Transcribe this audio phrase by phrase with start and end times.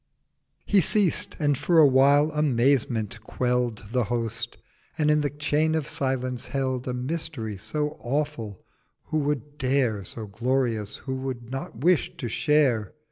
[0.65, 4.57] He ceased, and for awhile Amazement quell'd The Host,
[4.97, 8.65] and in the Chain of Silence held: A Mystery so awful
[9.09, 12.95] who would dare— So glorious who would not wish—to share?